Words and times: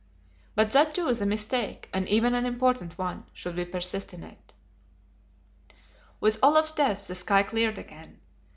But 0.55 0.71
that 0.71 0.95
too 0.95 1.09
is 1.09 1.21
a 1.21 1.27
mistake, 1.27 1.87
and 1.93 2.09
even 2.09 2.33
an 2.33 2.47
important 2.47 2.97
one, 2.97 3.27
should 3.33 3.55
we 3.55 3.65
persist 3.65 4.15
in 4.15 4.23
it. 4.23 4.51
With 6.19 6.39
Olaf's 6.43 6.71
death 6.71 7.05
the 7.05 7.13
sky 7.13 7.43
cleared 7.43 7.77
again. 7.77 8.19